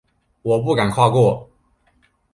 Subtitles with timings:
[0.41, 1.47] 我不敢跨过